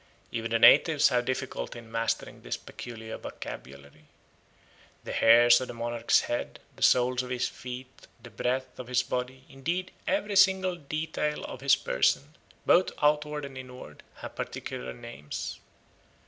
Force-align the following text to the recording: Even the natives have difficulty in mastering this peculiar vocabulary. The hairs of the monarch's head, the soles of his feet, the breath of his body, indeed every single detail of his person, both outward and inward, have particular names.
Even 0.31 0.49
the 0.49 0.57
natives 0.57 1.09
have 1.09 1.25
difficulty 1.25 1.77
in 1.77 1.91
mastering 1.91 2.41
this 2.41 2.57
peculiar 2.57 3.19
vocabulary. 3.19 4.05
The 5.03 5.11
hairs 5.11 5.61
of 5.61 5.67
the 5.67 5.75
monarch's 5.75 6.21
head, 6.21 6.59
the 6.75 6.81
soles 6.81 7.21
of 7.21 7.29
his 7.29 7.47
feet, 7.47 8.07
the 8.19 8.31
breath 8.31 8.79
of 8.79 8.87
his 8.87 9.03
body, 9.03 9.45
indeed 9.47 9.91
every 10.07 10.37
single 10.37 10.75
detail 10.75 11.43
of 11.43 11.61
his 11.61 11.75
person, 11.75 12.33
both 12.65 12.89
outward 12.99 13.45
and 13.45 13.55
inward, 13.55 14.01
have 14.15 14.33
particular 14.35 14.91
names. 14.91 15.59